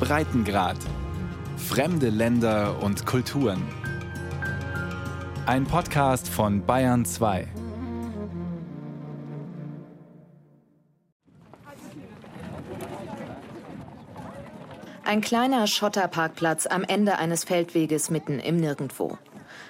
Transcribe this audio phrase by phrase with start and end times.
[0.00, 0.76] Breitengrad.
[1.56, 3.62] Fremde Länder und Kulturen.
[5.46, 7.48] Ein Podcast von Bayern 2.
[15.04, 19.18] Ein kleiner Schotterparkplatz am Ende eines Feldweges mitten im Nirgendwo.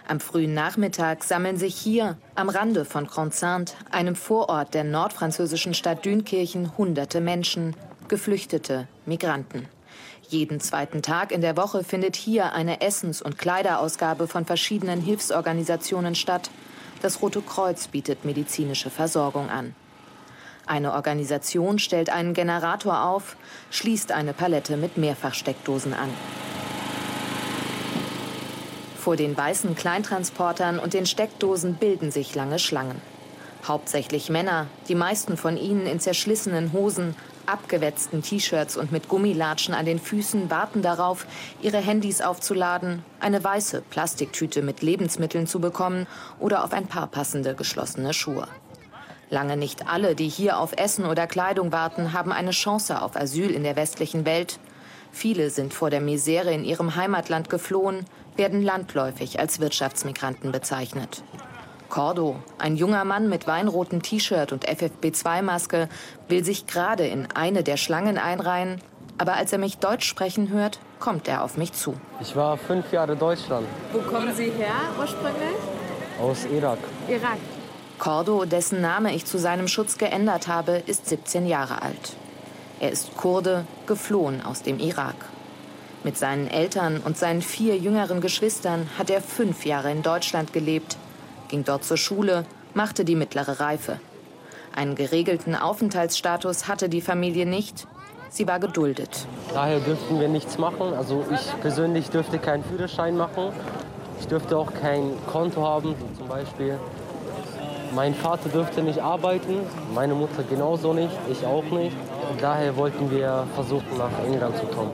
[0.06, 6.04] Am frühen Nachmittag sammeln sich hier, am Rande von Grande-Sainte, einem Vorort der nordfranzösischen Stadt
[6.04, 7.74] Dünkirchen, hunderte Menschen,
[8.08, 9.68] Geflüchtete, Migranten.
[10.28, 16.14] Jeden zweiten Tag in der Woche findet hier eine Essens- und Kleiderausgabe von verschiedenen Hilfsorganisationen
[16.14, 16.50] statt.
[17.00, 19.74] Das Rote Kreuz bietet medizinische Versorgung an.
[20.66, 23.36] Eine Organisation stellt einen Generator auf,
[23.70, 26.10] schließt eine Palette mit Mehrfachsteckdosen an.
[28.98, 33.00] Vor den weißen Kleintransportern und den Steckdosen bilden sich lange Schlangen.
[33.64, 37.16] Hauptsächlich Männer, die meisten von ihnen in zerschlissenen Hosen,
[37.48, 41.26] abgewetzten T-Shirts und mit Gummilatschen an den Füßen warten darauf,
[41.62, 46.06] ihre Handys aufzuladen, eine weiße Plastiktüte mit Lebensmitteln zu bekommen
[46.38, 48.46] oder auf ein paar passende geschlossene Schuhe.
[49.30, 53.50] Lange nicht alle, die hier auf Essen oder Kleidung warten, haben eine Chance auf Asyl
[53.50, 54.58] in der westlichen Welt.
[55.12, 58.04] Viele sind vor der Misere in ihrem Heimatland geflohen,
[58.36, 61.22] werden landläufig als Wirtschaftsmigranten bezeichnet.
[61.88, 65.88] Cordo, ein junger Mann mit weinrotem T-Shirt und FFP2-Maske,
[66.28, 68.80] will sich gerade in eine der Schlangen einreihen.
[69.16, 71.94] Aber als er mich Deutsch sprechen hört, kommt er auf mich zu.
[72.20, 73.66] Ich war fünf Jahre Deutschland.
[73.92, 75.56] Wo kommen Sie her ursprünglich?
[76.20, 76.78] Aus Irak.
[77.08, 77.38] Irak.
[77.98, 82.16] Cordo, dessen Name ich zu seinem Schutz geändert habe, ist 17 Jahre alt.
[82.80, 85.16] Er ist Kurde, geflohen aus dem Irak.
[86.04, 90.96] Mit seinen Eltern und seinen vier jüngeren Geschwistern hat er fünf Jahre in Deutschland gelebt,
[91.48, 93.98] ging dort zur Schule, machte die mittlere Reife.
[94.74, 97.86] Einen geregelten Aufenthaltsstatus hatte die Familie nicht.
[98.30, 99.26] Sie war geduldet.
[99.54, 100.92] Daher dürften wir nichts machen.
[100.94, 103.52] Also ich persönlich dürfte keinen Führerschein machen.
[104.20, 106.78] Ich dürfte auch kein Konto haben, zum Beispiel.
[107.94, 109.60] Mein Vater dürfte nicht arbeiten,
[109.94, 111.96] meine Mutter genauso nicht, ich auch nicht.
[112.40, 114.90] Daher wollten wir versuchen, nach England zu kommen.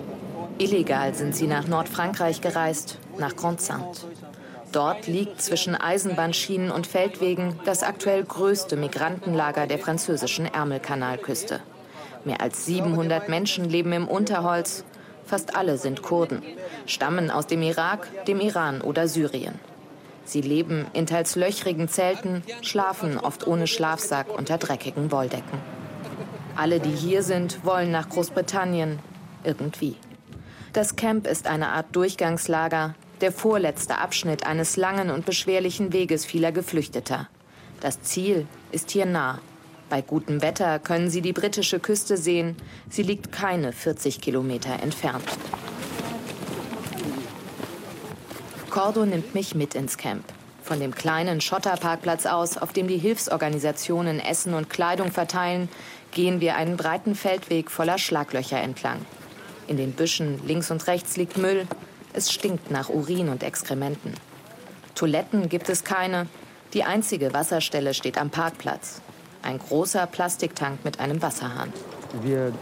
[0.58, 4.02] Illegal sind sie nach Nordfrankreich gereist, nach Grande-Sainte.
[4.74, 11.60] Dort liegt zwischen Eisenbahnschienen und Feldwegen das aktuell größte Migrantenlager der französischen Ärmelkanalküste.
[12.24, 14.84] Mehr als 700 Menschen leben im Unterholz.
[15.26, 16.42] Fast alle sind Kurden,
[16.86, 19.60] stammen aus dem Irak, dem Iran oder Syrien.
[20.24, 25.60] Sie leben in teils löchrigen Zelten, schlafen oft ohne Schlafsack unter dreckigen Wolldecken.
[26.56, 28.98] Alle, die hier sind, wollen nach Großbritannien.
[29.44, 29.96] Irgendwie.
[30.72, 36.52] Das Camp ist eine Art Durchgangslager, der vorletzte Abschnitt eines langen und beschwerlichen Weges vieler
[36.52, 37.28] Geflüchteter.
[37.80, 39.40] Das Ziel ist hier nah.
[39.90, 42.56] Bei gutem Wetter können Sie die britische Küste sehen.
[42.88, 45.24] Sie liegt keine 40 Kilometer entfernt.
[48.70, 50.24] Cordo nimmt mich mit ins Camp.
[50.64, 55.68] Von dem kleinen Schotterparkplatz aus, auf dem die Hilfsorganisationen Essen und Kleidung verteilen,
[56.10, 59.04] gehen wir einen breiten Feldweg voller Schlaglöcher entlang.
[59.68, 61.66] In den Büschen links und rechts liegt Müll.
[62.16, 64.14] Es stinkt nach Urin und Exkrementen.
[64.94, 66.28] Toiletten gibt es keine.
[66.72, 69.02] Die einzige Wasserstelle steht am Parkplatz.
[69.42, 71.72] Ein großer Plastiktank mit einem Wasserhahn.
[72.22, 72.52] Wir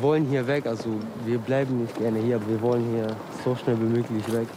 [0.00, 3.78] wollen hier weg, also wir bleiben nicht gerne hier, aber wir wollen hier so schnell
[3.78, 4.48] wie möglich weg.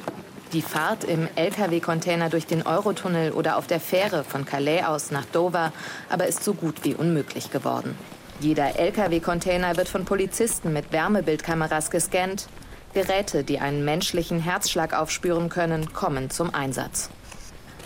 [0.52, 5.26] Die Fahrt im Lkw-Container durch den Eurotunnel oder auf der Fähre von Calais aus nach
[5.26, 5.72] Dover
[6.10, 7.96] aber ist so gut wie unmöglich geworden.
[8.40, 12.48] Jeder Lkw-Container wird von Polizisten mit Wärmebildkameras gescannt.
[12.94, 17.10] Geräte, die einen menschlichen Herzschlag aufspüren können, kommen zum Einsatz.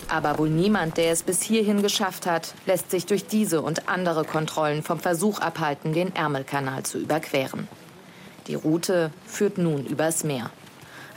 [0.09, 4.25] Aber wohl niemand, der es bis hierhin geschafft hat, lässt sich durch diese und andere
[4.25, 7.68] Kontrollen vom Versuch abhalten, den Ärmelkanal zu überqueren.
[8.47, 10.50] Die Route führt nun übers Meer.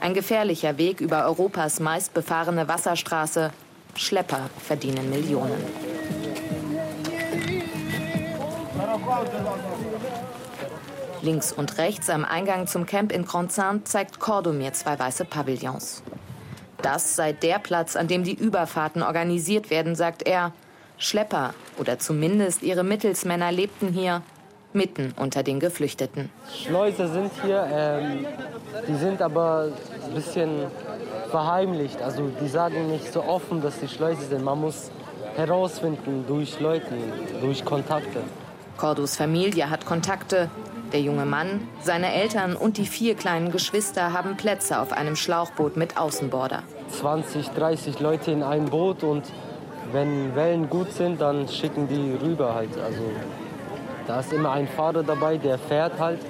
[0.00, 3.50] Ein gefährlicher Weg über Europas meistbefahrene Wasserstraße.
[3.94, 5.62] Schlepper verdienen Millionen.
[11.26, 16.05] Links und rechts am Eingang zum Camp in Grande zeigt Cordo mir zwei weiße Pavillons.
[16.81, 20.52] Das sei der Platz, an dem die Überfahrten organisiert werden, sagt er.
[20.99, 24.23] Schlepper oder zumindest ihre Mittelsmänner lebten hier,
[24.73, 26.31] mitten unter den Geflüchteten.
[26.55, 28.25] Schleuse sind hier, ähm,
[28.88, 29.73] die sind aber
[30.05, 30.69] ein bisschen
[31.31, 32.00] verheimlicht.
[32.00, 34.44] Also die sagen nicht so offen, dass die Schleuse sind.
[34.44, 34.90] Man muss
[35.34, 36.94] herausfinden durch Leute,
[37.43, 38.23] durch Kontakte.
[38.76, 40.50] Cordos Familie hat Kontakte.
[40.93, 45.76] Der junge Mann, seine Eltern und die vier kleinen Geschwister haben Plätze auf einem Schlauchboot
[45.76, 46.62] mit Außenborder.
[46.90, 49.25] 20, 30 Leute in einem Boot und
[49.93, 52.76] wenn Wellen gut sind, dann schicken die rüber halt.
[52.78, 53.02] Also
[54.06, 56.20] da ist immer ein Fahrer dabei, der fährt halt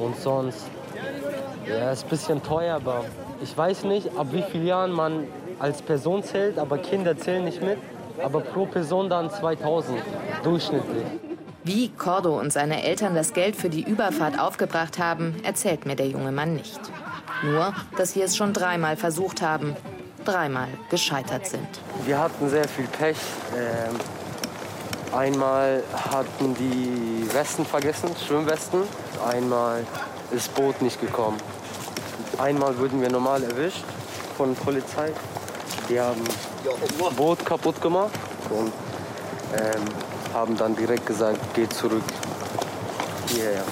[0.00, 0.66] Und sonst,
[1.68, 3.04] ja, ist ein bisschen teuer, aber
[3.42, 5.24] ich weiß nicht, ab wie vielen Jahren man
[5.58, 7.78] als Person zählt, aber Kinder zählen nicht mit.
[8.22, 9.98] Aber pro Person dann 2000
[10.42, 11.04] durchschnittlich.
[11.62, 16.08] Wie Cordo und seine Eltern das Geld für die Überfahrt aufgebracht haben, erzählt mir der
[16.08, 16.80] junge Mann nicht.
[17.42, 19.76] Nur, dass sie es schon dreimal versucht haben,
[20.24, 21.68] dreimal gescheitert sind.
[22.06, 23.18] Wir hatten sehr viel Pech.
[23.54, 23.96] Ähm,
[25.14, 28.82] einmal hatten die Westen vergessen, Schwimmwesten.
[29.28, 29.80] Einmal
[30.30, 31.36] ist das Boot nicht gekommen.
[32.38, 33.84] Einmal wurden wir normal erwischt
[34.38, 35.12] von der Polizei.
[35.90, 36.22] Die haben
[36.64, 38.12] das Boot kaputt gemacht
[38.48, 38.72] und
[39.58, 39.84] ähm,
[40.32, 42.04] haben dann direkt gesagt, geht zurück
[43.28, 43.64] hierher.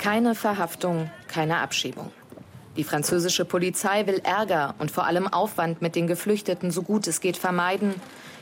[0.00, 2.10] Keine Verhaftung, keine Abschiebung.
[2.76, 7.20] Die französische Polizei will Ärger und vor allem Aufwand mit den Geflüchteten so gut es
[7.20, 7.94] geht vermeiden,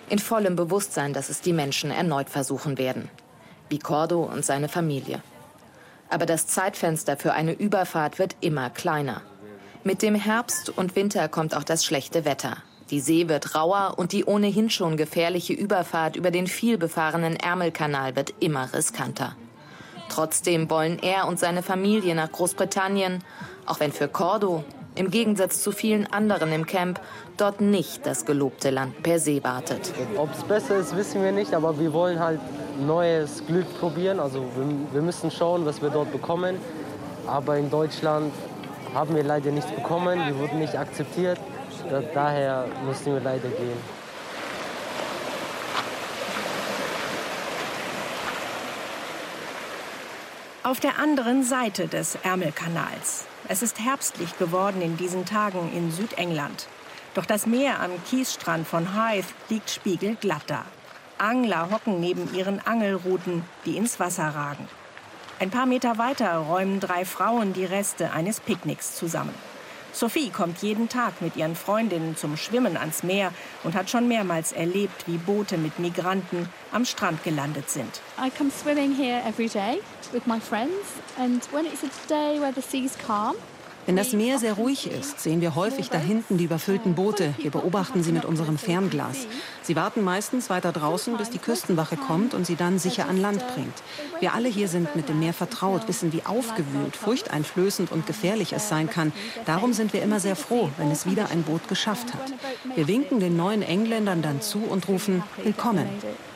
[0.08, 3.10] in vollem Bewusstsein, dass es die Menschen erneut versuchen werden.
[3.68, 5.22] Wie Cordo und seine Familie.
[6.10, 9.22] Aber das Zeitfenster für eine Überfahrt wird immer kleiner.
[9.84, 12.58] Mit dem Herbst und Winter kommt auch das schlechte Wetter.
[12.90, 18.32] Die See wird rauer und die ohnehin schon gefährliche Überfahrt über den vielbefahrenen Ärmelkanal wird
[18.40, 19.36] immer riskanter.
[20.08, 23.22] Trotzdem wollen er und seine Familie nach Großbritannien,
[23.66, 24.64] auch wenn für Cordo,
[24.94, 27.00] im Gegensatz zu vielen anderen im Camp,
[27.36, 29.92] dort nicht das gelobte Land per se wartet.
[30.16, 32.40] Ob es besser ist, wissen wir nicht, aber wir wollen halt
[32.80, 34.18] neues Glück probieren.
[34.18, 36.56] Also wir, wir müssen schauen, was wir dort bekommen.
[37.26, 38.32] Aber in Deutschland
[38.94, 41.38] haben wir leider nichts bekommen, wir wurden nicht akzeptiert.
[41.90, 43.78] Da, daher mussten wir leider gehen.
[50.62, 53.24] Auf der anderen Seite des Ärmelkanals.
[53.48, 56.68] Es ist herbstlich geworden in diesen Tagen in Südengland.
[57.14, 60.64] Doch das Meer am Kiesstrand von Hythe liegt spiegelglatt da.
[61.16, 64.68] Angler hocken neben ihren Angelruten, die ins Wasser ragen.
[65.40, 69.34] Ein paar Meter weiter räumen drei Frauen die Reste eines Picknicks zusammen.
[69.92, 73.32] Sophie kommt jeden Tag mit ihren Freundinnen zum Schwimmen ans Meer
[73.64, 78.00] und hat schon mehrmals erlebt, wie Boote mit Migranten am Strand gelandet sind.
[78.18, 79.80] I come swimming here every day
[80.12, 80.72] with my friends
[81.18, 83.34] and when it's a day where the sea's calm,
[83.88, 87.32] wenn das Meer sehr ruhig ist, sehen wir häufig da hinten die überfüllten Boote.
[87.38, 89.26] Wir beobachten sie mit unserem Fernglas.
[89.62, 93.42] Sie warten meistens weiter draußen, bis die Küstenwache kommt und sie dann sicher an Land
[93.54, 93.72] bringt.
[94.20, 98.68] Wir alle hier sind mit dem Meer vertraut, wissen, wie aufgewühlt, furchteinflößend und gefährlich es
[98.68, 99.10] sein kann.
[99.46, 102.34] Darum sind wir immer sehr froh, wenn es wieder ein Boot geschafft hat.
[102.74, 105.88] Wir winken den neuen Engländern dann zu und rufen Willkommen.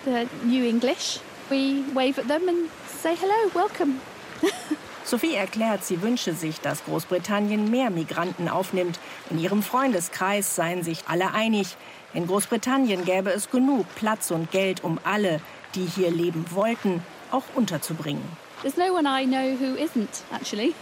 [0.06, 1.20] the new English,
[1.50, 2.70] we wave at them and
[3.02, 4.00] say hello, welcome.
[5.12, 8.98] Sophie erklärt, sie wünsche sich, dass Großbritannien mehr Migranten aufnimmt.
[9.28, 11.76] In ihrem Freundeskreis seien sich alle einig.
[12.14, 15.42] In Großbritannien gäbe es genug Platz und Geld, um alle,
[15.74, 18.22] die hier leben wollten, auch unterzubringen.
[18.62, 20.72] There's no one I know who isn't, actually.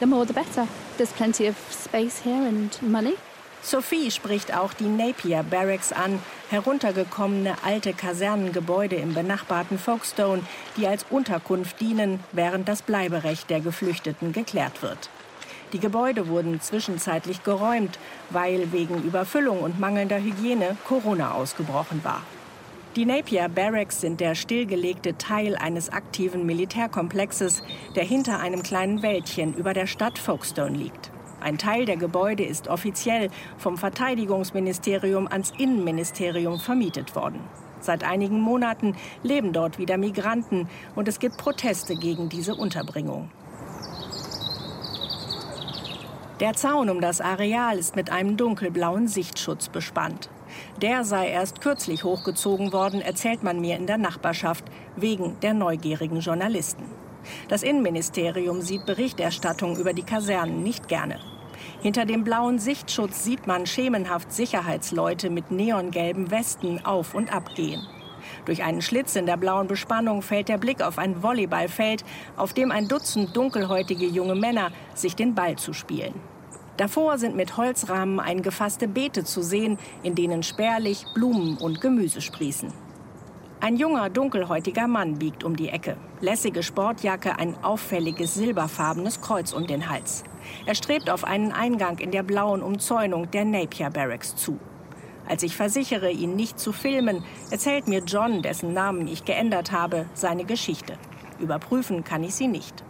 [0.00, 0.66] The more the better.
[0.96, 3.14] There's plenty of space here and money.
[3.62, 6.18] Sophie spricht auch die Napier Barracks an,
[6.50, 10.42] heruntergekommene alte Kasernengebäude im benachbarten Folkestone,
[10.76, 15.10] die als Unterkunft dienen, während das Bleiberecht der Geflüchteten geklärt wird.
[15.72, 17.98] Die Gebäude wurden zwischenzeitlich geräumt,
[18.30, 22.22] weil wegen Überfüllung und mangelnder Hygiene Corona ausgebrochen war.
[22.94, 27.62] Die Napier Barracks sind der stillgelegte Teil eines aktiven Militärkomplexes,
[27.94, 31.10] der hinter einem kleinen Wäldchen über der Stadt Folkestone liegt.
[31.46, 37.38] Ein Teil der Gebäude ist offiziell vom Verteidigungsministerium ans Innenministerium vermietet worden.
[37.78, 43.30] Seit einigen Monaten leben dort wieder Migranten und es gibt Proteste gegen diese Unterbringung.
[46.40, 50.28] Der Zaun um das Areal ist mit einem dunkelblauen Sichtschutz bespannt.
[50.82, 54.64] Der sei erst kürzlich hochgezogen worden, erzählt man mir in der Nachbarschaft,
[54.96, 56.86] wegen der neugierigen Journalisten.
[57.46, 61.20] Das Innenministerium sieht Berichterstattung über die Kasernen nicht gerne.
[61.86, 67.86] Hinter dem blauen Sichtschutz sieht man schemenhaft Sicherheitsleute mit neongelben Westen auf und ab gehen.
[68.44, 72.04] Durch einen Schlitz in der blauen Bespannung fällt der Blick auf ein Volleyballfeld,
[72.36, 76.14] auf dem ein Dutzend dunkelhäutige junge Männer sich den Ball zuspielen.
[76.76, 82.72] Davor sind mit Holzrahmen eingefasste Beete zu sehen, in denen spärlich Blumen und Gemüse sprießen.
[83.60, 85.96] Ein junger, dunkelhäutiger Mann biegt um die Ecke.
[86.20, 90.24] Lässige Sportjacke, ein auffälliges silberfarbenes Kreuz um den Hals.
[90.66, 94.58] Er strebt auf einen Eingang in der blauen Umzäunung der Napier Barracks zu.
[95.28, 100.06] Als ich versichere, ihn nicht zu filmen, erzählt mir John, dessen Namen ich geändert habe,
[100.14, 100.94] seine Geschichte.
[101.40, 102.84] Überprüfen kann ich sie nicht.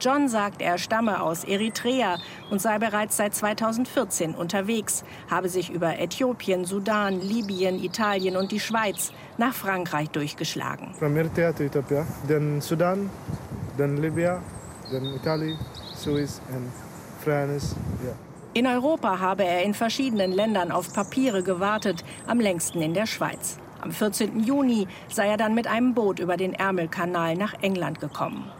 [0.00, 2.18] John sagt, er stamme aus Eritrea
[2.50, 8.60] und sei bereits seit 2014 unterwegs, habe sich über Äthiopien, Sudan, Libyen, Italien und die
[8.60, 10.94] Schweiz nach Frankreich durchgeschlagen.
[10.98, 13.08] From Eritrea to Ethiopia, then Sudan,
[13.78, 14.42] then Libya,
[14.90, 15.56] then Italy,
[15.96, 16.70] Swiss and
[17.24, 17.74] France.
[18.04, 18.14] Yeah.
[18.54, 23.58] In Europa habe er in verschiedenen Ländern auf Papiere gewartet, am längsten in der Schweiz.
[23.80, 24.40] Am 14.
[24.40, 28.50] Juni sei er dann mit einem Boot über den Ärmelkanal nach England gekommen.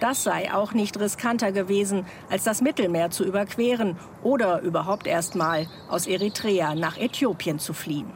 [0.00, 5.66] Das sei auch nicht riskanter gewesen, als das Mittelmeer zu überqueren oder überhaupt erst mal
[5.88, 8.10] aus Eritrea nach Äthiopien zu fliehen.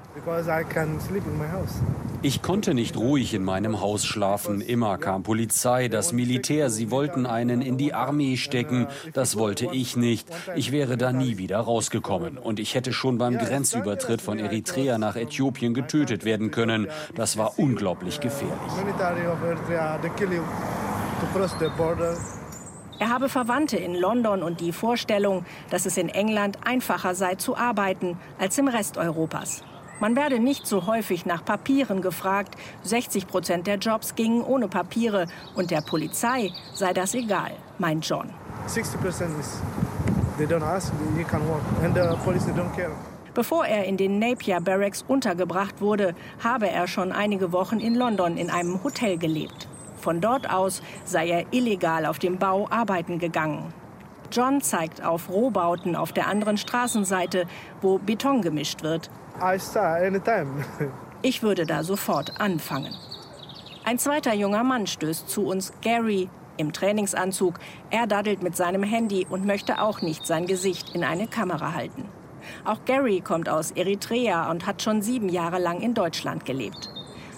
[2.23, 4.61] Ich konnte nicht ruhig in meinem Haus schlafen.
[4.61, 6.69] Immer kam Polizei, das Militär.
[6.69, 8.88] Sie wollten einen in die Armee stecken.
[9.14, 10.29] Das wollte ich nicht.
[10.55, 12.37] Ich wäre da nie wieder rausgekommen.
[12.37, 16.88] Und ich hätte schon beim Grenzübertritt von Eritrea nach Äthiopien getötet werden können.
[17.14, 18.59] Das war unglaublich gefährlich.
[22.98, 27.56] Er habe Verwandte in London und die Vorstellung, dass es in England einfacher sei zu
[27.56, 29.62] arbeiten als im Rest Europas.
[30.00, 32.56] Man werde nicht so häufig nach Papieren gefragt.
[32.84, 38.30] 60 Prozent der Jobs gingen ohne Papiere und der Polizei sei das egal, meint John.
[38.66, 39.60] 60 Prozent ist,
[40.38, 42.92] they don't ask, you can work, and the police don't care.
[43.34, 48.36] Bevor er in den Napier Barracks untergebracht wurde, habe er schon einige Wochen in London
[48.36, 49.69] in einem Hotel gelebt.
[50.00, 53.73] Von dort aus sei er illegal auf dem Bau arbeiten gegangen.
[54.33, 57.47] John zeigt auf Rohbauten auf der anderen Straßenseite,
[57.83, 59.11] wo Beton gemischt wird.
[61.23, 62.95] Ich würde da sofort anfangen.
[63.85, 67.59] Ein zweiter junger Mann stößt zu uns, Gary, im Trainingsanzug.
[67.90, 72.07] Er daddelt mit seinem Handy und möchte auch nicht sein Gesicht in eine Kamera halten.
[72.64, 76.88] Auch Gary kommt aus Eritrea und hat schon sieben Jahre lang in Deutschland gelebt.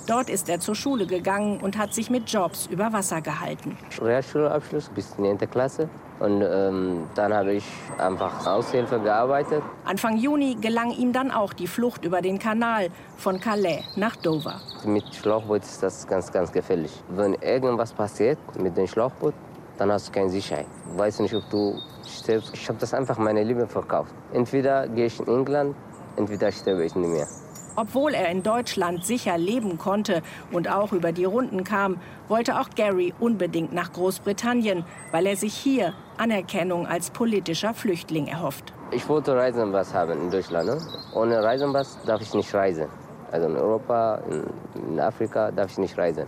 [0.07, 3.79] Dort ist er zur Schule gegangen und hat sich mit Jobs über Wasser gehalten.
[4.01, 5.39] Realschulabschluss bis 9.
[5.51, 5.89] Klasse.
[6.19, 7.65] Und ähm, dann habe ich
[7.99, 9.63] einfach Aushilfe gearbeitet.
[9.85, 14.61] Anfang Juni gelang ihm dann auch die Flucht über den Kanal von Calais nach Dover.
[14.85, 16.93] Mit Schlauchboot ist das ganz, ganz gefährlich.
[17.09, 19.35] Wenn irgendwas passiert mit dem Schlauchboot,
[19.79, 20.67] dann hast du keine Sicherheit.
[20.93, 22.53] Ich weiß nicht, ob du stirbst.
[22.55, 24.15] Ich habe das einfach meine Liebe verkauft.
[24.33, 25.75] Entweder gehe ich in England,
[26.17, 27.27] entweder sterbe ich nicht mehr.
[27.75, 31.99] Obwohl er in Deutschland sicher leben konnte und auch über die Runden kam,
[32.29, 38.73] wollte auch Gary unbedingt nach Großbritannien, weil er sich hier Anerkennung als politischer Flüchtling erhofft.
[38.91, 40.67] Ich wollte Reisenpass haben in Deutschland.
[40.67, 40.79] Ne?
[41.15, 42.89] Ohne Reisenpass darf ich nicht reisen.
[43.31, 44.45] Also in Europa, in,
[44.89, 46.27] in Afrika darf ich nicht reisen.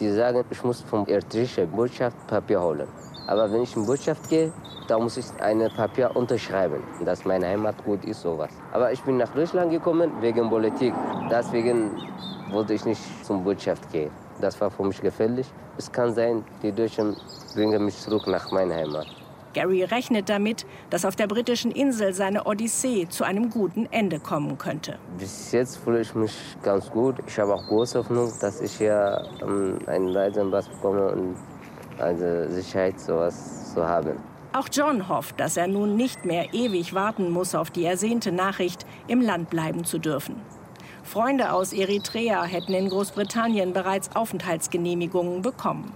[0.00, 2.88] Die sagen, ich muss vom eritreischen Botschaft Papier holen.
[3.28, 4.50] Aber wenn ich in Botschaft gehe,
[4.88, 8.50] da muss ich ein Papier unterschreiben, dass meine Heimat gut ist, sowas.
[8.72, 10.94] Aber ich bin nach Deutschland gekommen wegen Politik.
[11.30, 11.90] Deswegen
[12.50, 14.10] wollte ich nicht zum Botschaft gehen.
[14.40, 15.46] Das war für mich gefährlich.
[15.76, 17.16] Es kann sein, die Deutschen
[17.54, 19.06] bringen mich zurück nach meiner Heimat.
[19.52, 24.56] Gary rechnet damit, dass auf der britischen Insel seine Odyssee zu einem guten Ende kommen
[24.56, 24.98] könnte.
[25.18, 27.16] Bis jetzt fühle ich mich ganz gut.
[27.26, 31.36] Ich habe auch große Hoffnung, dass ich hier ähm, einen Reisenpass bekomme und
[31.98, 34.18] also Sicherheit sowas zu haben.
[34.52, 38.86] Auch John hofft, dass er nun nicht mehr ewig warten muss auf die ersehnte Nachricht,
[39.06, 40.40] im Land bleiben zu dürfen.
[41.02, 45.92] Freunde aus Eritrea hätten in Großbritannien bereits Aufenthaltsgenehmigungen bekommen.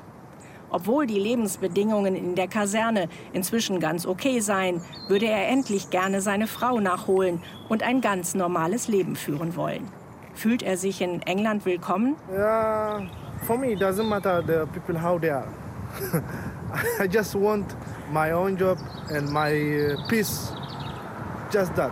[0.70, 6.46] Obwohl die Lebensbedingungen in der Kaserne inzwischen ganz okay seien, würde er endlich gerne seine
[6.46, 9.86] Frau nachholen und ein ganz normales Leben führen wollen.
[10.34, 12.16] Fühlt er sich in England willkommen?
[12.34, 13.02] Ja,
[13.46, 15.61] for me it doesn't matter the people how they are.
[17.00, 17.66] I just want
[18.10, 18.78] my own job
[19.10, 20.52] and my uh, peace.
[21.52, 21.90] Just that.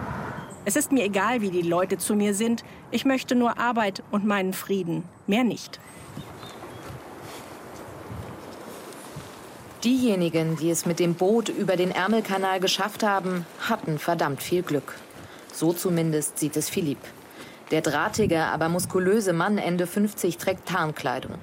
[0.64, 2.64] Es ist mir egal, wie die Leute zu mir sind.
[2.90, 5.04] Ich möchte nur Arbeit und meinen Frieden.
[5.26, 5.80] Mehr nicht.
[9.84, 14.94] Diejenigen, die es mit dem Boot über den Ärmelkanal geschafft haben, hatten verdammt viel Glück.
[15.52, 16.98] So zumindest sieht es Philipp.
[17.70, 21.36] Der drahtige, aber muskulöse Mann Ende 50 trägt Tarnkleidung.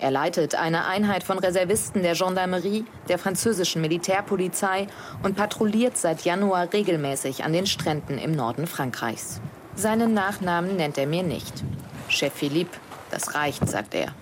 [0.00, 4.86] Er leitet eine Einheit von Reservisten der Gendarmerie, der französischen Militärpolizei
[5.24, 9.40] und patrouilliert seit Januar regelmäßig an den Stränden im Norden Frankreichs.
[9.74, 11.64] Seinen Nachnamen nennt er mir nicht.
[12.08, 12.78] Chef Philippe,
[13.10, 14.12] das reicht, sagt er.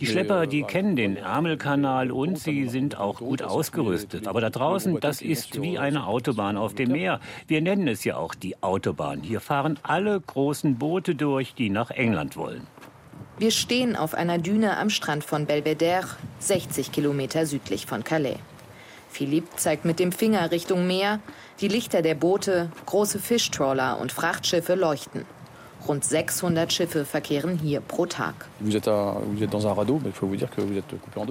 [0.00, 4.28] Die Schlepper, die kennen den Ärmelkanal und sie sind auch gut ausgerüstet.
[4.28, 7.20] Aber da draußen, das ist wie eine Autobahn auf dem Meer.
[7.48, 9.22] Wir nennen es ja auch die Autobahn.
[9.22, 12.66] Hier fahren alle großen Boote durch, die nach England wollen.
[13.40, 16.06] Wir stehen auf einer Düne am Strand von Belvedere,
[16.40, 18.36] 60 Kilometer südlich von Calais.
[19.08, 21.20] Philippe zeigt mit dem Finger Richtung Meer.
[21.62, 25.24] Die Lichter der Boote, große Fischtrawler und Frachtschiffe leuchten.
[25.86, 28.34] Rund 600 Schiffe verkehren hier pro Tag.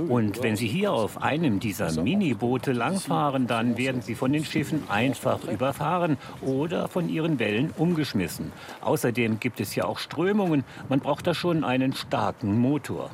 [0.10, 4.84] Und wenn Sie hier auf einem dieser Miniboote langfahren, dann werden Sie von den Schiffen
[4.90, 8.52] einfach überfahren oder von ihren Wellen umgeschmissen.
[8.82, 10.64] Außerdem gibt es ja auch Strömungen.
[10.90, 13.12] Man braucht da schon einen starken Motor.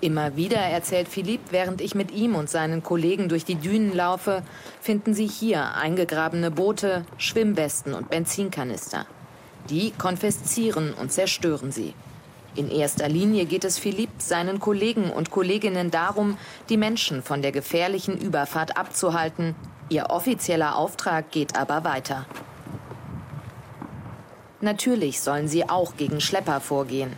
[0.00, 4.42] Immer wieder, erzählt Philippe, während ich mit ihm und seinen Kollegen durch die Dünen laufe,
[4.80, 9.06] finden sie hier eingegrabene Boote, Schwimmwesten und Benzinkanister.
[9.70, 11.94] Die konfiszieren und zerstören sie.
[12.54, 17.52] In erster Linie geht es Philippe, seinen Kollegen und Kolleginnen darum, die Menschen von der
[17.52, 19.54] gefährlichen Überfahrt abzuhalten.
[19.90, 22.24] Ihr offizieller Auftrag geht aber weiter.
[24.62, 27.12] Natürlich sollen sie auch gegen Schlepper vorgehen.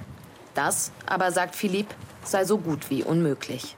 [0.54, 1.94] Das aber, sagt Philippe,
[2.30, 3.76] sei so gut wie unmöglich.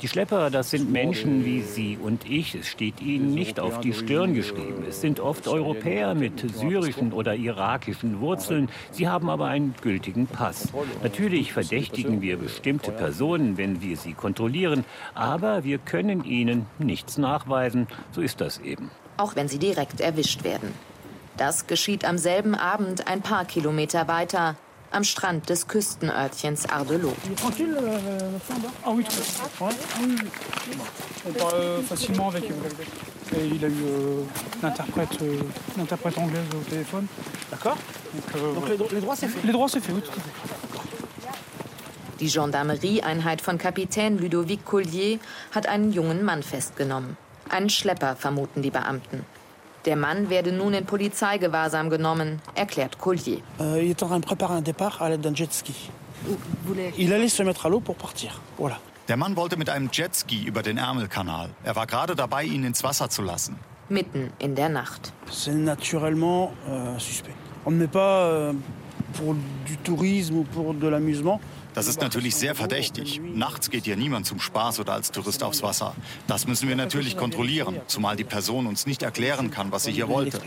[0.00, 2.54] Die Schlepper, das sind Menschen wie Sie und ich.
[2.54, 4.84] Es steht ihnen nicht auf die Stirn geschrieben.
[4.88, 8.68] Es sind oft Europäer mit syrischen oder irakischen Wurzeln.
[8.90, 10.68] Sie haben aber einen gültigen Pass.
[11.02, 14.84] Natürlich verdächtigen wir bestimmte Personen, wenn wir sie kontrollieren,
[15.14, 17.86] aber wir können ihnen nichts nachweisen.
[18.12, 18.90] So ist das eben.
[19.16, 20.72] Auch wenn sie direkt erwischt werden.
[21.38, 24.56] Das geschieht am selben Abend ein paar Kilometer weiter,
[24.90, 27.14] am Strand des Küstenörtchens Ardelot.
[42.20, 45.20] Die Gendarmerieeinheit von Kapitän Ludovic Collier
[45.52, 47.16] hat einen jungen Mann festgenommen.
[47.48, 49.24] Einen Schlepper vermuten die Beamten.
[49.88, 53.42] Der Mann werde nun in Polizeigewahrsam genommen, erklärt Collier.
[53.58, 55.72] Il est en train de préparer un départ à l'aide d'un jet ski.
[56.98, 58.38] Il allait se mettre à l'eau pour partir.
[58.58, 58.78] Voilà.
[59.08, 61.48] Der Mann wollte mit einem Jetski über den Ärmelkanal.
[61.64, 63.56] Er war gerade dabei, ihn ins Wasser zu lassen.
[63.88, 65.14] Mitten in der Nacht.
[65.30, 67.36] C'est naturellement euh, suspect.
[67.64, 68.52] On ne met pas euh,
[69.14, 71.40] pour du tourisme ou pour de l'amusement.
[71.74, 73.20] Das ist natürlich sehr verdächtig.
[73.22, 75.94] Nachts geht hier niemand zum Spaß oder als Tourist aufs Wasser.
[76.26, 80.08] Das müssen wir natürlich kontrollieren, zumal die Person uns nicht erklären kann, was sie hier
[80.08, 80.40] wollte.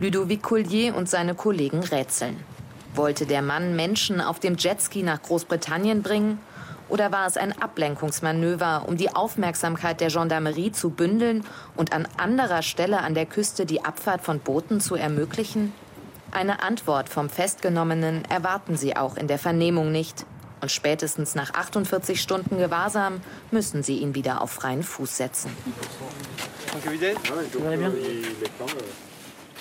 [0.00, 2.42] Ludovic Collier und seine Kollegen rätseln.
[2.94, 6.38] Wollte der Mann Menschen auf dem Jetski nach Großbritannien bringen?
[6.88, 11.44] Oder war es ein Ablenkungsmanöver, um die Aufmerksamkeit der Gendarmerie zu bündeln
[11.76, 15.72] und an anderer Stelle an der Küste die Abfahrt von Booten zu ermöglichen?
[16.32, 20.24] Eine Antwort vom Festgenommenen erwarten sie auch in der Vernehmung nicht.
[20.60, 25.50] Und spätestens nach 48 Stunden Gewahrsam müssen sie ihn wieder auf freien Fuß setzen.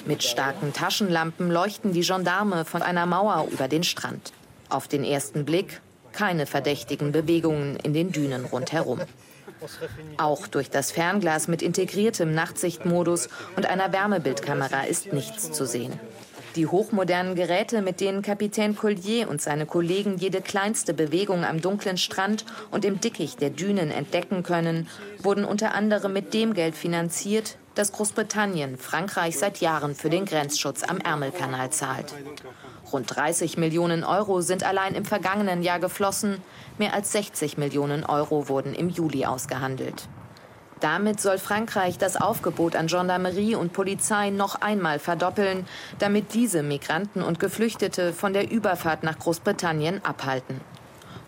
[0.05, 4.31] Mit starken Taschenlampen leuchten die Gendarme von einer Mauer über den Strand.
[4.69, 8.99] Auf den ersten Blick keine verdächtigen Bewegungen in den Dünen rundherum.
[10.17, 15.99] Auch durch das Fernglas mit integriertem Nachtsichtmodus und einer Wärmebildkamera ist nichts zu sehen.
[16.55, 21.97] Die hochmodernen Geräte, mit denen Kapitän Collier und seine Kollegen jede kleinste Bewegung am dunklen
[21.97, 24.87] Strand und im Dickicht der Dünen entdecken können,
[25.21, 30.83] wurden unter anderem mit dem Geld finanziert, das Großbritannien Frankreich seit Jahren für den Grenzschutz
[30.83, 32.13] am Ärmelkanal zahlt.
[32.91, 36.41] Rund 30 Millionen Euro sind allein im vergangenen Jahr geflossen,
[36.77, 40.09] mehr als 60 Millionen Euro wurden im Juli ausgehandelt.
[40.79, 45.67] Damit soll Frankreich das Aufgebot an Gendarmerie und Polizei noch einmal verdoppeln,
[45.99, 50.61] damit diese Migranten und Geflüchtete von der Überfahrt nach Großbritannien abhalten.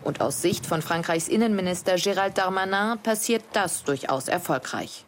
[0.03, 5.05] Und aus Sicht von Frankreichs Innenminister Gérald Darmanin passiert das durchaus erfolgreich.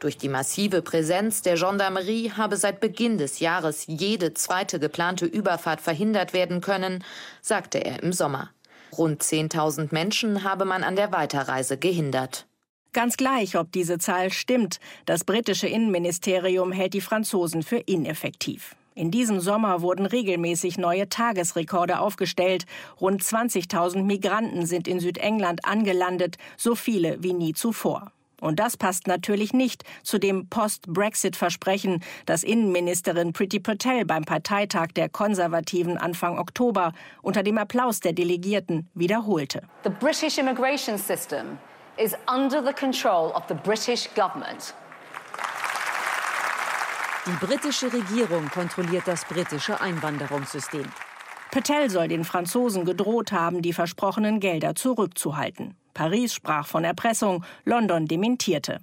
[0.00, 5.80] Durch die massive Präsenz der Gendarmerie habe seit Beginn des Jahres jede zweite geplante Überfahrt
[5.80, 7.04] verhindert werden können,
[7.40, 8.50] sagte er im Sommer.
[8.98, 12.46] Rund 10.000 Menschen habe man an der Weiterreise gehindert.
[12.94, 18.76] Ganz gleich, ob diese Zahl stimmt, das britische Innenministerium hält die Franzosen für ineffektiv.
[18.94, 22.66] In diesem Sommer wurden regelmäßig neue Tagesrekorde aufgestellt.
[23.00, 28.12] Rund 20.000 Migranten sind in Südengland angelandet, so viele wie nie zuvor.
[28.40, 35.08] Und das passt natürlich nicht zu dem Post-Brexit-Versprechen, das Innenministerin Priti Patel beim Parteitag der
[35.08, 39.62] Konservativen Anfang Oktober unter dem Applaus der Delegierten wiederholte.
[39.82, 41.58] The British immigration system
[41.98, 44.74] is under the control of the British government.
[47.26, 50.84] Die britische Regierung kontrolliert das britische Einwanderungssystem.
[51.50, 55.76] Patel soll den Franzosen gedroht haben, die versprochenen Gelder zurückzuhalten.
[55.94, 58.80] Paris sprach von Erpressung, London dementierte.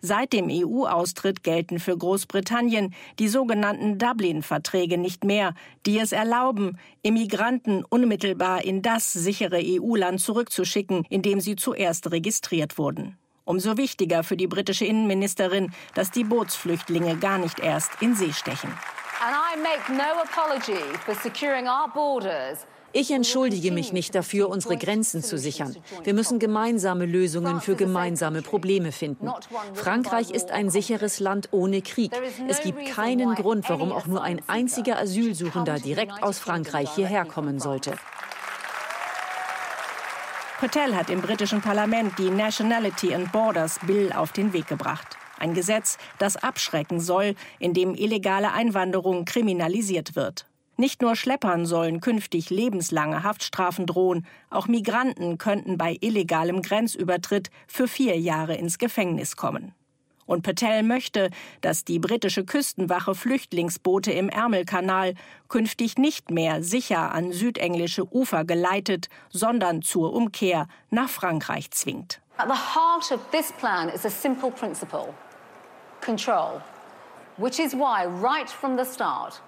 [0.00, 5.54] Seit dem EU-Austritt gelten für Großbritannien die sogenannten Dublin-Verträge nicht mehr,
[5.86, 12.78] die es erlauben, Immigranten unmittelbar in das sichere EU-Land zurückzuschicken, in dem sie zuerst registriert
[12.78, 13.16] wurden.
[13.44, 18.70] Umso wichtiger für die britische Innenministerin, dass die Bootsflüchtlinge gar nicht erst in See stechen.
[19.22, 24.76] And I make no apology for securing our borders Ich entschuldige mich nicht dafür, unsere
[24.76, 25.76] Grenzen zu sichern.
[26.02, 29.30] Wir müssen gemeinsame Lösungen für gemeinsame Probleme finden.
[29.74, 32.12] Frankreich ist ein sicheres Land ohne Krieg.
[32.48, 37.60] Es gibt keinen Grund, warum auch nur ein einziger Asylsuchender direkt aus Frankreich hierher kommen
[37.60, 37.94] sollte.
[40.58, 45.16] Patel hat im britischen Parlament die Nationality and Borders Bill auf den Weg gebracht.
[45.38, 50.49] Ein Gesetz, das abschrecken soll, in dem illegale Einwanderung kriminalisiert wird.
[50.80, 57.86] Nicht nur Schleppern sollen künftig lebenslange Haftstrafen drohen, auch Migranten könnten bei illegalem Grenzübertritt für
[57.86, 59.74] vier Jahre ins Gefängnis kommen.
[60.24, 61.28] Und Patel möchte,
[61.60, 65.16] dass die britische Küstenwache Flüchtlingsboote im Ärmelkanal
[65.50, 72.22] künftig nicht mehr sicher an südenglische Ufer geleitet, sondern zur Umkehr nach Frankreich zwingt.
[72.38, 75.12] At the heart of this plan is a simple principle:
[76.00, 76.62] control,
[77.36, 79.42] which is why right from the start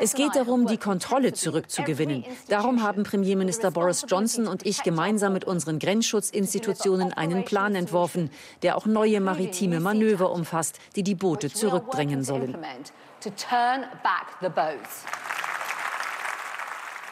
[0.00, 2.24] es geht darum, die Kontrolle zurückzugewinnen.
[2.48, 8.30] Darum haben Premierminister Boris Johnson und ich gemeinsam mit unseren Grenzschutzinstitutionen einen Plan entworfen,
[8.62, 12.56] der auch neue maritime Manöver umfasst, die die Boote zurückdrängen sollen.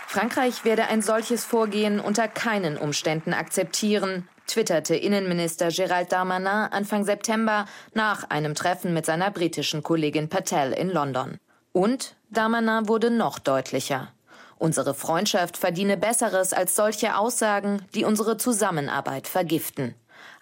[0.06, 7.66] Frankreich werde ein solches Vorgehen unter keinen Umständen akzeptieren, twitterte Innenminister Gérald Darmanin Anfang September
[7.92, 11.38] nach einem Treffen mit seiner britischen Kollegin Patel in London.
[11.78, 14.08] Und Damanin wurde noch deutlicher.
[14.58, 19.94] Unsere Freundschaft verdiene Besseres als solche Aussagen, die unsere Zusammenarbeit vergiften.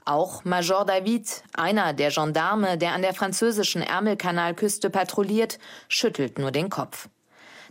[0.06, 6.70] Auch Major David, einer der Gendarme, der an der französischen Ärmelkanalküste patrouilliert, schüttelt nur den
[6.70, 7.10] Kopf.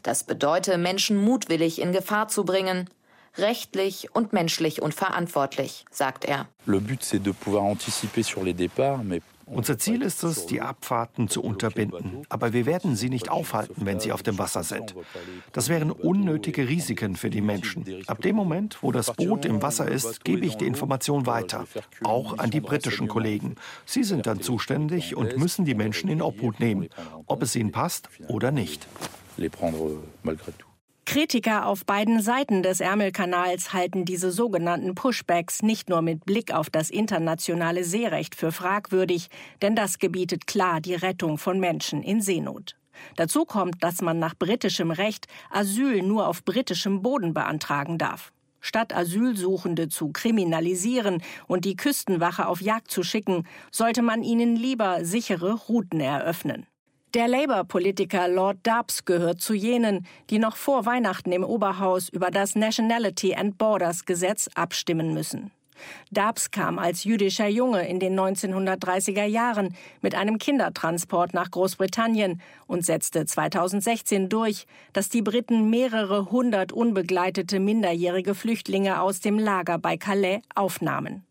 [0.04, 2.88] Das bedeute, Menschen mutwillig in Gefahr zu bringen,
[3.36, 6.46] rechtlich und menschlich unverantwortlich, sagt er.
[6.68, 10.62] Le but c'est de pouvoir anticiper sur les départs, mais unser Ziel ist es, die
[10.62, 12.26] Abfahrten zu unterbinden.
[12.30, 14.96] Aber wir werden sie nicht aufhalten, wenn sie auf dem Wasser sind.
[15.52, 17.86] Das wären unnötige Risiken für die Menschen.
[18.08, 21.66] Ab dem Moment, wo das Boot im Wasser ist, gebe ich die Information weiter,
[22.04, 23.56] auch an die britischen Kollegen.
[23.86, 26.90] Sie sind dann zuständig und müssen die Menschen in Obhut nehmen,
[27.26, 28.88] ob es ihnen passt oder nicht.
[31.06, 36.70] Kritiker auf beiden Seiten des Ärmelkanals halten diese sogenannten Pushbacks nicht nur mit Blick auf
[36.70, 39.30] das internationale Seerecht für fragwürdig,
[39.62, 42.76] denn das gebietet klar die Rettung von Menschen in Seenot.
[43.16, 48.32] Dazu kommt, dass man nach britischem Recht Asyl nur auf britischem Boden beantragen darf.
[48.60, 55.06] Statt Asylsuchende zu kriminalisieren und die Küstenwache auf Jagd zu schicken, sollte man ihnen lieber
[55.06, 56.66] sichere Routen eröffnen.
[57.16, 62.56] Der Labour-Politiker Lord Dubs gehört zu jenen, die noch vor Weihnachten im Oberhaus über das
[62.56, 65.52] Nationality and Borders Gesetz abstimmen müssen.
[66.12, 72.86] Dubs kam als jüdischer Junge in den 1930er Jahren mit einem Kindertransport nach Großbritannien und
[72.86, 79.96] setzte 2016 durch, dass die Briten mehrere hundert unbegleitete minderjährige Flüchtlinge aus dem Lager bei
[79.96, 81.26] Calais aufnahmen.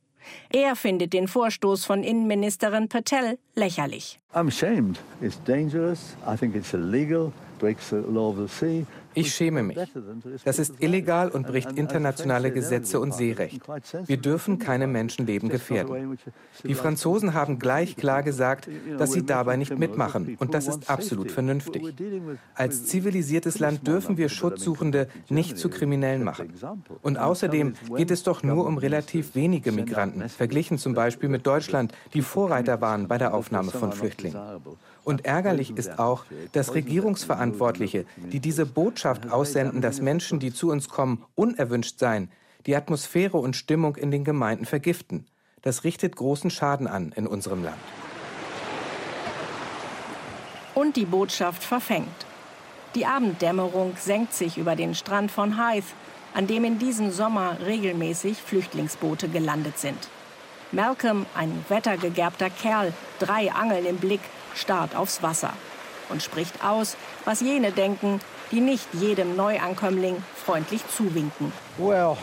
[0.52, 4.18] Er findet den Vorstoß von Innenministerin Patel lächerlich.
[4.34, 4.98] I'm ashamed.
[5.20, 6.16] It's dangerous.
[6.26, 7.32] I think it's illegal.
[7.58, 8.86] Breaks the law of the sea.
[9.14, 9.78] Ich schäme mich.
[10.44, 13.60] Das ist illegal und bricht internationale Gesetze und Seerecht.
[14.06, 16.18] Wir dürfen keine Menschenleben gefährden.
[16.62, 20.36] Die Franzosen haben gleich klar gesagt, dass sie dabei nicht mitmachen.
[20.38, 21.94] Und das ist absolut vernünftig.
[22.54, 26.52] Als zivilisiertes Land dürfen wir Schutzsuchende nicht zu Kriminellen machen.
[27.02, 31.92] Und außerdem geht es doch nur um relativ wenige Migranten, verglichen zum Beispiel mit Deutschland,
[32.12, 34.40] die Vorreiter waren bei der Aufnahme von Flüchtlingen.
[35.04, 40.88] Und ärgerlich ist auch, dass Regierungsverantwortliche, die diese Botschaft aussenden, dass Menschen, die zu uns
[40.88, 42.30] kommen, unerwünscht seien,
[42.66, 45.26] die Atmosphäre und Stimmung in den Gemeinden vergiften.
[45.60, 47.76] Das richtet großen Schaden an in unserem Land.
[50.74, 52.08] Und die Botschaft verfängt.
[52.94, 55.88] Die Abenddämmerung senkt sich über den Strand von Hythe,
[56.32, 60.08] an dem in diesem Sommer regelmäßig Flüchtlingsboote gelandet sind.
[60.72, 64.20] Malcolm, ein wettergegerbter Kerl, drei Angeln im Blick,
[64.54, 65.52] starrt aufs Wasser
[66.08, 71.52] und spricht aus, was jene denken, die nicht jedem Neuankömmling freundlich zuwinken.
[71.78, 72.16] Well,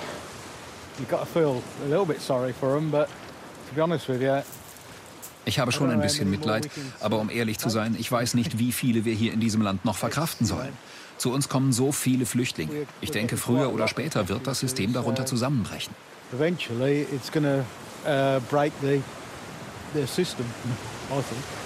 [1.00, 4.22] you got to feel a little bit sorry for them, but to be honest with
[4.22, 4.42] you,
[5.44, 8.72] ich habe schon ein bisschen Mitleid, aber um ehrlich zu sein, ich weiß nicht, wie
[8.72, 10.72] viele wir hier in diesem Land noch verkraften sollen.
[11.18, 12.88] Zu uns kommen so viele Flüchtlinge.
[13.02, 15.94] Ich denke, früher oder später wird das System darunter zusammenbrechen.
[16.34, 17.66] Eventually it's going to
[18.10, 19.02] uh, break the,
[19.94, 20.46] the system,
[21.10, 21.61] I think.